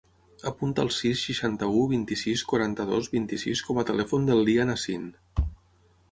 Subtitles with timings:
[0.51, 5.05] Apunta el sis, seixanta-u, vint-i-sis, quaranta-dos, vint-i-sis com a telèfon del Lian Asin.